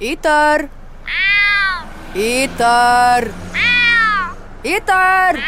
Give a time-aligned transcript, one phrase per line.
[0.00, 0.68] Iter!
[2.14, 3.32] Iter!
[4.62, 5.38] Iter!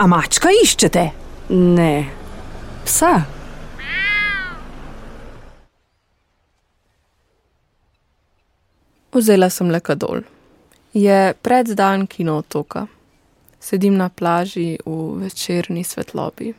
[0.00, 1.02] A mačka iščete?
[1.52, 2.06] Ne,
[2.88, 3.10] psa.
[9.12, 10.22] Vzela sem le kadol.
[10.96, 12.86] Je predzdan kino otoka.
[13.60, 16.54] Sedim na plaži v večerni svetlobi.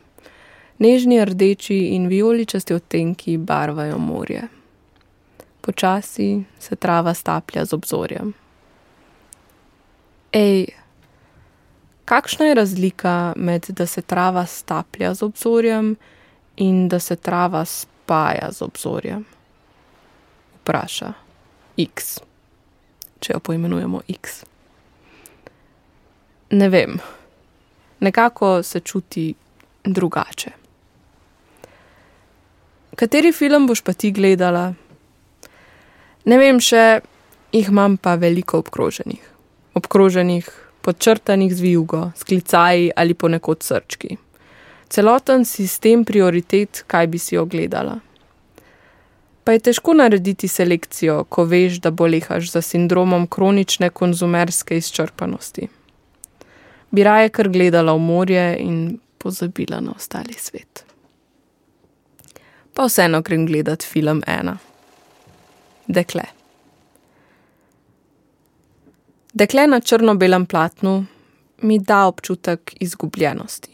[0.78, 4.46] Nežni rdeči in vijoličasti odtenki barvajo morje.
[5.68, 8.32] Počasi se trava staplja z obzorjem.
[10.32, 10.64] Ej,
[12.04, 15.96] kakšna je razlika med da se trava staplja z obzorjem
[16.56, 19.26] in da se trava spaja z obzorjem?
[20.56, 21.12] Vpraša
[21.76, 22.16] X,
[23.20, 24.44] če jo poimenujemo X.
[26.50, 26.96] Ne vem,
[28.00, 29.34] nekako se čuti
[29.84, 30.50] drugače.
[32.96, 34.72] Kateri film boš pa ti gledala?
[36.28, 37.00] Ne vem še,
[37.56, 39.22] jih imam pa veliko obkroženih.
[39.78, 40.48] Obkroženih,
[40.84, 44.18] podčrtanih z vijugo, s klicaji ali ponekod srčki.
[44.92, 47.96] Celoten sistem prioritet, kaj bi si ogledala.
[49.44, 55.70] Pa je težko narediti selekcijo, ko veš, da bolehaš za sindromom kronične konzumerske izčrpanosti.
[56.92, 60.84] Bi raje kar gledala v morje in pozabila na ostali svet.
[62.76, 64.58] Pa vseeno grem gledat film ena.
[65.88, 66.22] Dekle.
[69.32, 71.06] Dekle na črno-belem platnu
[71.62, 73.70] mi da občutek izgubljenosti.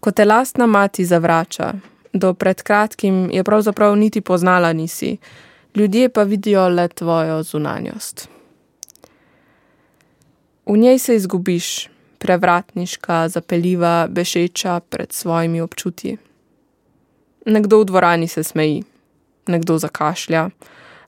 [0.00, 1.74] Ko te lastna mati zavrača,
[2.12, 5.16] do pred kratkim je pravzaprav niti poznala nisi,
[5.74, 8.28] ljudje pa vidijo le tvojo zunanjost.
[10.66, 16.16] V njej se izgubiš, prevratniška, zapeljiva, bešeča pred svojimi občutji.
[17.46, 18.82] Nekdo v dvorani se smeji,
[19.46, 20.48] nekdo zakašlja,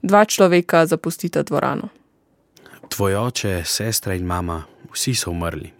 [0.03, 1.89] dva človeka zapustita dvorano.
[2.89, 5.73] Tvoj oče, sestra in mama, vsi so umrli.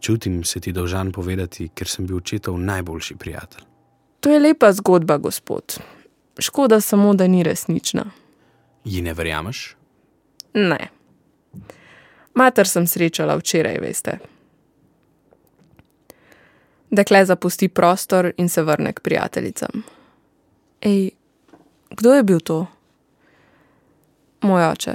[0.00, 3.64] Čutim se ti dolžan povedati, ker sem bil očetov najboljši prijatelj.
[4.20, 5.78] To je lepa zgodba, gospod.
[6.38, 8.04] Škoda samo, da ni resnična.
[8.84, 9.76] Ji ne verjameš?
[10.54, 10.88] Ne.
[12.34, 14.18] Mater sem srečala včeraj, veste.
[16.90, 19.82] Dekle zapusti prostor in se vrne k prijateljicam.
[20.80, 21.10] Ej,
[21.90, 22.66] kdo je bil to?
[24.40, 24.94] Moj oče.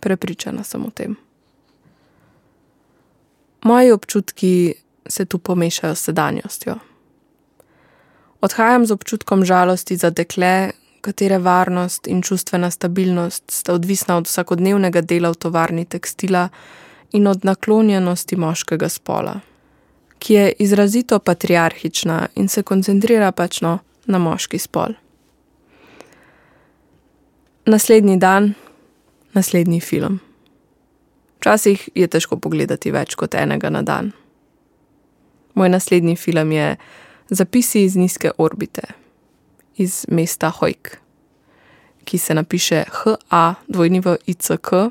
[0.00, 1.16] Prepričana sem o tem.
[3.62, 4.74] Moji občutki
[5.06, 6.74] se tu pomešajo s sedanjostjo.
[8.40, 15.00] Odhajam z občutkom žalosti za dekle, katere varnost in čustvena stabilnost sta odvisna od vsakodnevnega
[15.00, 16.48] dela v tovarni tekstila
[17.12, 19.40] in od naklonjenosti moškega spola,
[20.18, 24.96] ki je izrazito patriarhična in se koncentrira pač no na moški spol.
[27.70, 28.54] Naslednji dan,
[29.32, 30.20] naslednji film.
[31.36, 34.10] Včasih je težko pogledati več kot enega na dan.
[35.54, 36.74] Moj naslednji film je
[37.30, 38.82] Zapisi iz nizke orbite,
[39.76, 40.96] iz mesta Hojk,
[42.04, 44.90] ki se napiše H-A-W-I-C-K,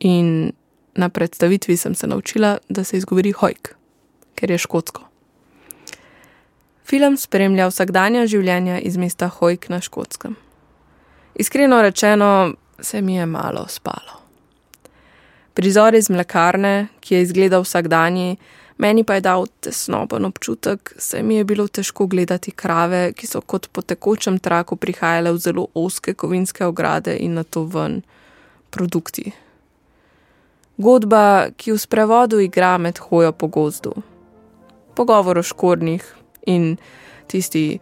[0.00, 0.52] in
[0.98, 3.76] na predstavitvi sem se naučila, da se izgovori Hojk,
[4.34, 5.06] ker je škotsko.
[6.84, 10.34] Film spremlja vsakdanja življenja iz mesta Hojk na škotskem.
[11.34, 14.20] Iskreno rečeno, se mi je malo spalo.
[15.54, 18.36] Prizor iz mlekarne, ki je izgledal vsakdanji,
[18.78, 23.40] meni pa je dal tesnoben občutek, saj mi je bilo težko gledati krave, ki so
[23.40, 28.02] kot po tekočem traku prihajale v zelo oske kovinske ograde in na to ven
[28.70, 29.32] produkti.
[30.76, 33.92] Godba, ki v sprevodu igra med hojo po gozdu.
[34.94, 36.04] Pogovor o škornjih
[36.46, 36.76] in
[37.28, 37.78] tisti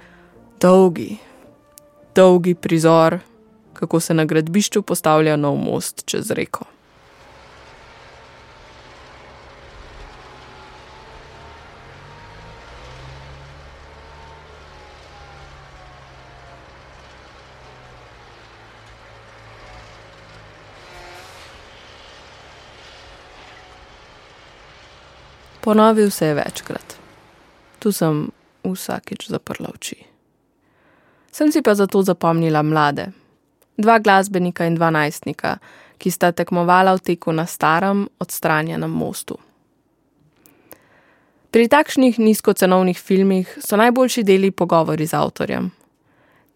[0.60, 1.18] dolgi,
[2.14, 3.18] dolgi prizor,
[3.80, 6.64] kako se na gradbišču postavlja nov most čez reko.
[25.60, 26.96] Ponovil se je večkrat.
[27.78, 28.28] Tu sem
[28.64, 29.96] vsakič zaprla oči.
[31.32, 33.12] Sem si pa zato zapomnila mlade,
[33.80, 35.58] dva glasbenika in dva najstnika,
[35.98, 39.36] ki sta tekmovala v teku na starem, odstranjenem mostu.
[41.50, 45.70] Pri takšnih nizkocenovnih filmih so najboljši deli pogovori z avtorjem.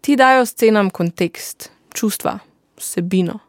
[0.01, 2.39] Ti dajo scenam kontekst, čustva,
[2.77, 3.39] vsebino.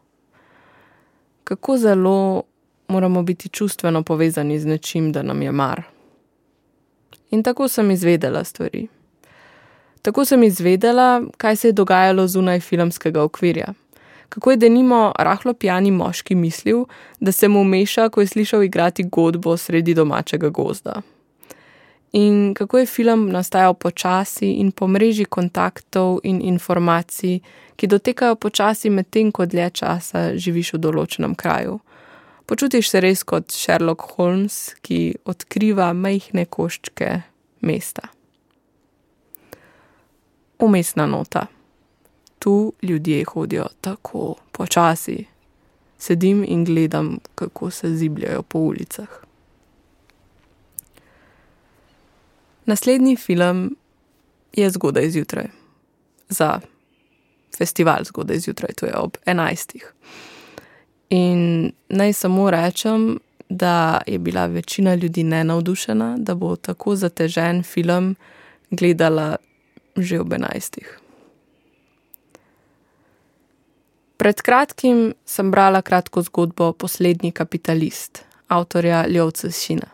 [1.43, 2.43] Kako zelo
[2.87, 5.83] moramo biti čustveno povezani z nečim, da nam je mar.
[7.31, 8.87] In tako sem izvedela stvari.
[10.07, 13.73] Tako sem izvedela, kaj se je dogajalo zunaj filmskega okvirja,
[14.29, 16.85] Kako je denimo rahlo pijani moški mislil,
[17.19, 21.01] da se mu meša, ko je slišal igrati godbo sredi domačega gozda.
[22.11, 27.39] In kako je film nastajal počasi in po mreži kontaktov in informacij,
[27.75, 31.79] ki dotekajo počasi medtem, ko dlje časa živiš v določenem kraju.
[32.45, 37.21] Počutiš se res kot Sherlock Holmes, ki odkriva majhne koščke
[37.61, 38.16] mesta.
[40.59, 41.47] Umestna nota
[42.39, 45.25] tu ljudje hodijo tako počasi.
[45.97, 49.07] Sedim in gledam, kako se zibljajo po ulicah.
[52.65, 53.75] Naslednji film
[54.53, 55.45] je zgodaj zjutraj,
[56.29, 56.59] za
[57.57, 59.83] festival zgodaj zjutraj, to je ob 11.
[61.09, 63.19] In naj samo rečem,
[63.49, 68.15] da je bila večina ljudi nenavdušena, da bo tako zatežen film
[68.71, 69.35] gledala
[69.97, 70.81] že ob 11.
[74.17, 79.87] Pred kratkim sem brala kratko zgodbo Poslednji kapitalist, avtorja Ljovca Šina.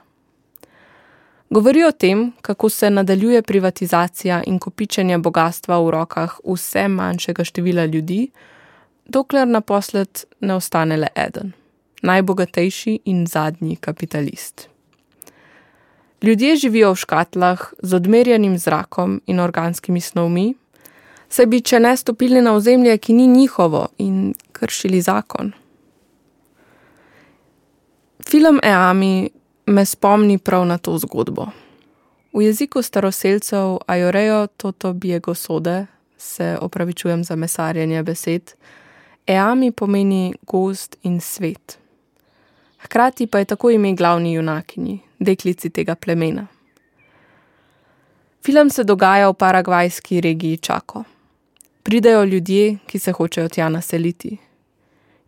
[1.50, 7.85] Govori o tem, kako se nadaljuje privatizacija in kopičenje bogatstva v rokah vse manjšega števila
[7.85, 8.31] ljudi,
[9.06, 11.53] dokler naposled ne ostane le eden,
[12.01, 14.72] najbogatejši in zadnji kapitalist.
[16.23, 20.53] Ljudje živijo v škatlah z odmerjenim zrakom in organskimi snovmi,
[21.29, 25.51] saj bi, če ne stopili na ozemlje, ki ni njihovo in kršili zakon.
[28.23, 29.29] Film Eami
[29.65, 31.49] me spomni prav na to zgodbo.
[32.33, 35.85] V jeziku staroseljcev Ajorejo Toto Biego Sode
[36.17, 38.53] se opravičujem za mesarjenje besed.
[39.27, 41.82] Eami pomeni gost in svet.
[42.83, 46.47] Hkrati pa je tako ime glavni junakinji, deklici tega plemena.
[48.44, 51.03] Film se dogaja v paragvajski regiji Čako
[51.83, 54.38] pridejo ljudje, ki se hočejo tja naseliti.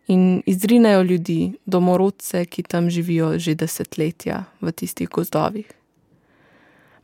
[0.07, 5.65] In izrinejo ljudi, domorodce, ki tam živijo že desetletja v tistih gozdovih.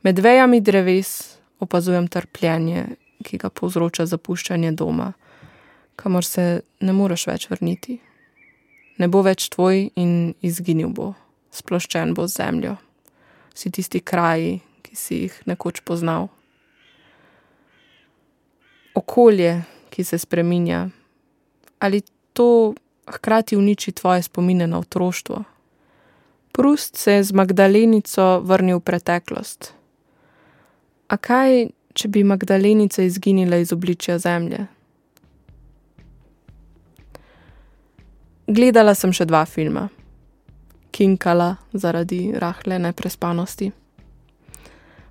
[0.02, 2.86] Med vejami dreves opazujem trpljenje,
[3.22, 5.12] ki ga povzroča zapuščanje doma,
[5.96, 7.98] kamor se ne moreš več vrniti.
[8.98, 11.12] Ne bo več tvoj in izginil bo,
[11.54, 12.76] sploščen bo z zemljo.
[13.54, 16.28] Vsi tisti kraji, ki si jih nekoč poznal
[18.94, 20.88] okolje, ki se spreminja,
[21.78, 22.02] ali
[22.32, 22.74] to
[23.06, 25.44] hkrati uniči tvoje spomine na otroštvo.
[26.52, 29.72] Prust se je z Magdalenico vrnil v preteklost.
[31.08, 34.66] A kaj, če bi Magdalenica izginila iz obličja zemlje?
[38.52, 39.86] Gledala sem še dva filma,
[40.92, 43.70] kinkala zaradi rahle neprespanosti.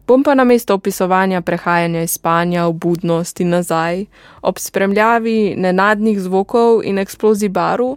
[0.05, 4.03] Bom pa na mesto opisovanja prehajanja iz spanja v budnost in nazaj,
[4.45, 7.95] ob spremljavi nenadnih zvokov in eksplozij baru,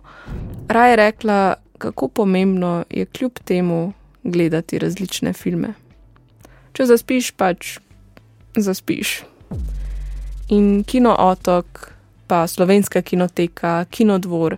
[0.68, 3.92] raje rekla, kako pomembno je kljub temu
[4.22, 5.74] gledati različne filme.
[6.72, 7.74] Če zaspiš, pač
[8.56, 9.18] zaspiš.
[10.56, 11.90] In kino otok,
[12.30, 14.56] pa slovenska kinoteka, kinodvor,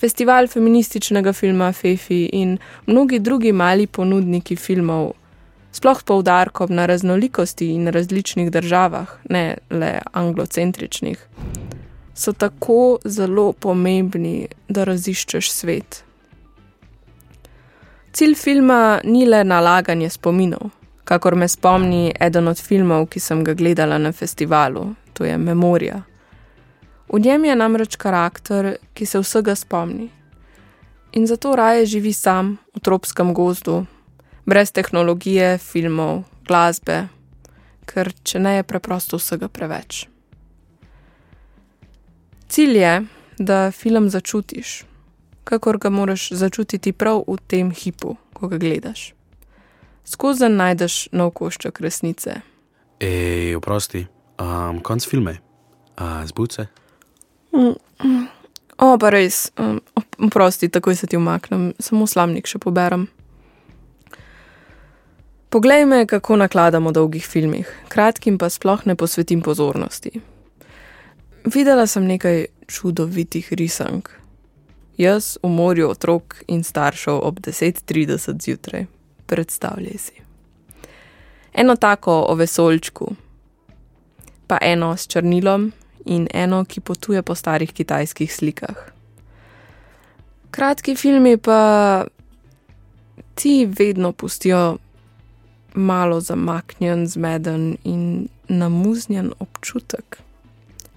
[0.00, 5.12] festival feminističnega filma Fefi in mnogi drugi mali ponudniki filmov
[5.76, 11.26] sploh poudarkom na raznolikosti in različnih državah, ne le anglocentričnih,
[12.14, 16.02] so tako zelo pomembni, da raziščeš svet.
[18.16, 20.70] Cilj filma ni le nalaganje spominov,
[21.04, 26.00] kakor me spomni eden od filmov, ki sem ga gledala na festivalu, to je Memorija.
[27.08, 30.10] V njem je namreč karakter, ki se vsega spomni.
[31.12, 33.86] In zato raje živi sam v tropskem gozdu,
[34.46, 37.06] brez tehnologije, filmov, glasbe,
[37.86, 40.06] ker če ne je preprosto vsega preveč.
[42.48, 42.94] Cilj je,
[43.38, 44.84] da film začutiš,
[45.44, 49.12] kakor ga moraš začutiti prav v tem hipu, ko ga gledaš.
[50.06, 52.40] Skozi najdeš nov košček resnice.
[53.00, 54.06] Ej, oprosti,
[54.38, 55.38] um, konc filme,
[55.98, 56.22] uh.
[56.22, 56.85] Mm, mm.
[58.76, 59.80] O, pa res, um,
[60.28, 63.06] oprosti, takoj se ti umaknem, samo slamnik še poberem.
[65.48, 70.20] Poglej me, kako nakladam v dolgih filmih, kratkim pa sploh ne posvetim pozornosti.
[71.46, 74.10] Videla sem nekaj čudovitih risank.
[75.00, 78.86] Jaz v morju otrok in staršev ob 10:30 zjutraj,
[79.26, 80.16] predstavljaj si.
[81.54, 83.14] Eno tako o vesoljčku,
[84.46, 85.72] pa eno s črnilom
[86.06, 88.78] in eno, ki potuje po starih kitajskih slikah.
[90.50, 92.06] Kratki filmi pa
[93.34, 94.78] ti vedno pustijo
[95.74, 100.18] malo zamaknjen, zmeden in namuznjen občutek,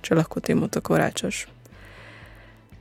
[0.02, 1.48] če lahko temu tako rečeš.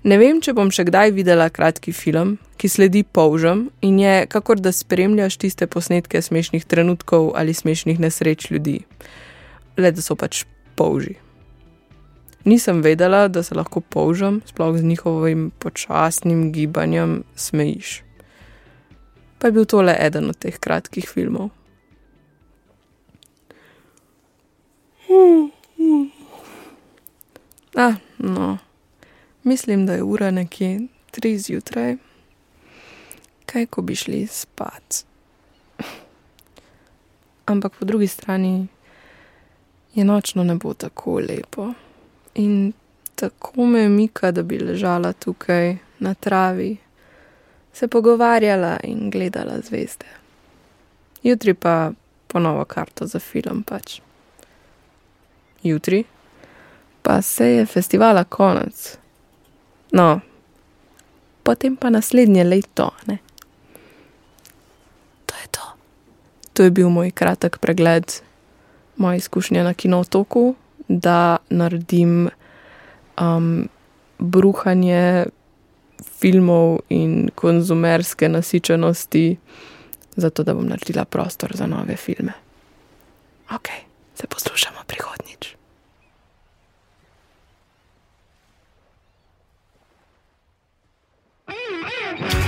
[0.07, 4.63] Ne vem, če bom še kdaj videla kratki film, ki sledi polžem in je kakor
[4.63, 8.85] da spremljaš tiste posnetke smešnih trenutkov ali smešnih nesreč ljudi.
[9.77, 10.45] Le da so pač
[10.79, 11.19] polži.
[12.45, 18.03] Nisem vedela, da se lahko polžem, sploh z njihovim počasnim gibanjem, smejiš.
[19.39, 21.51] Pa je bil to le eden od teh kratkih filmov.
[27.75, 28.59] Ah, no,
[29.43, 30.81] mislim, da je ura nekje
[31.11, 31.97] tri zjutraj,
[33.47, 35.05] kaj ko bi šli spat.
[37.47, 38.67] Ampak po drugi strani
[39.95, 41.73] je nočno nebo tako lepo
[42.39, 42.73] in
[43.15, 46.77] tako me mika, da bi ležala tukaj na travi,
[47.73, 50.07] se pogovarjala in gledala zvezde.
[51.23, 51.91] Jutri pa
[52.27, 54.01] ponovo karto za film pač.
[55.63, 56.05] Jutri
[57.03, 58.99] pa se je festivala konec.
[59.93, 60.21] No,
[61.43, 63.19] potem pa naslednje leto, ne?
[65.27, 65.67] To je to.
[66.53, 68.13] To je bil moj kratek pregled
[68.97, 70.55] moje izkušnje na kinotoku,
[70.89, 72.29] da naredim
[73.21, 73.69] um,
[74.19, 75.27] bruhanje
[76.21, 79.37] filmov in konzumerske nasičenosti,
[80.17, 82.33] zato da bom naredila prostor za nove filme.
[83.55, 83.69] Ok,
[84.15, 85.59] se poslušamo prihodnjič.
[92.19, 92.48] Kamorkoli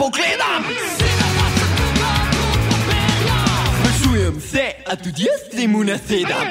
[0.00, 0.62] pogledam,
[3.78, 6.46] sprašujem se, a tudi jaz temu nasedam.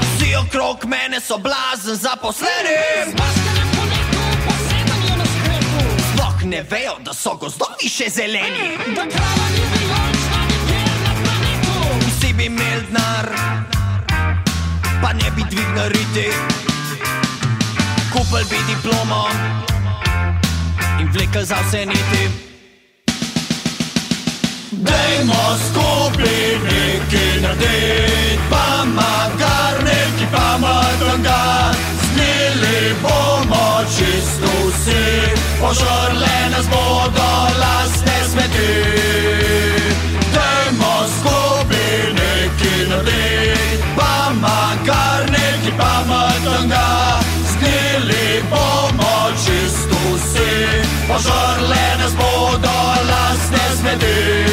[0.00, 2.80] Vsi okrog mene so blazen zaposleni,
[6.12, 8.72] sploh ne vejo, da so gozdovi še zeleni.
[12.06, 13.28] Vsi bi imeli denar,
[15.02, 16.28] pa ne bi dvignili riti.
[18.12, 19.28] Kupili bi diplomo
[21.00, 22.22] in vlekel za vse niti.
[24.70, 31.72] Dajmo skupaj nekaj narediti, pa makar nekaj pametnega.
[32.02, 35.04] Snili bomo čisto vsi,
[35.60, 38.72] požrle nas bodo lastne smeti.
[40.34, 41.55] Dajmo skupaj
[53.86, 54.45] lastne smeti.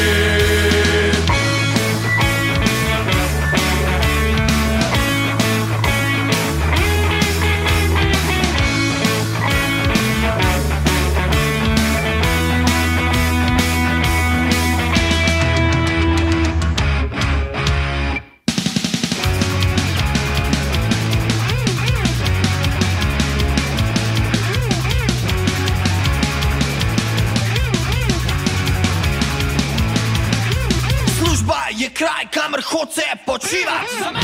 [33.34, 34.18] Hoče počivati.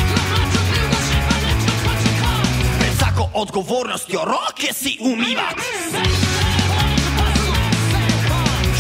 [2.79, 5.63] Pred vsako odgovornostjo roke si umivati.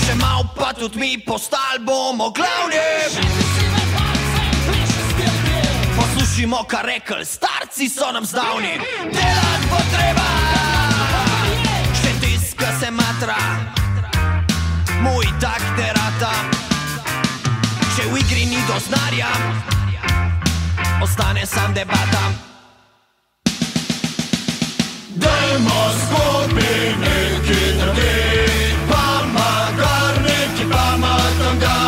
[0.06, 2.76] Še mal pa tudi mi postali bomo glavni.
[5.96, 8.78] Poslušajmo, kar rekli starci so nam zdavni.
[9.02, 10.28] Delati bo treba,
[12.02, 13.36] še tiska se matra,
[15.02, 16.32] moj tak ne rata.
[17.96, 19.28] Če v igri ni doznarja,
[21.02, 22.22] ostane sam debata.
[25.14, 31.78] Dajmo skupaj nekaj narediti, pa makar nekaj pametnega.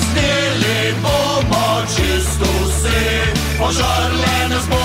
[0.00, 3.02] Snili bomo čisto vsi,
[3.58, 4.81] požrle nas bodo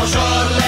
[0.00, 0.59] požrle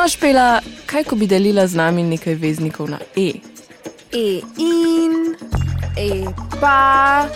[0.00, 3.34] No, špela, kaj ko bi delila z nami nekaj veznikov na E?
[4.16, 5.36] E in,
[5.92, 6.24] e
[6.56, 7.28] pa,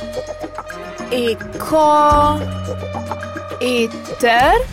[1.12, 1.85] e ko,
[3.61, 4.64] eter,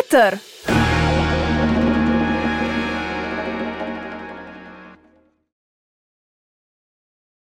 [0.00, 0.40] eter.